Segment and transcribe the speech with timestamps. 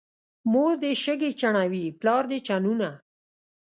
[0.51, 2.89] مور دې شګې چڼوي، پلار دې چنونه.